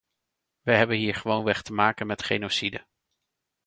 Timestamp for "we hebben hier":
0.61-1.15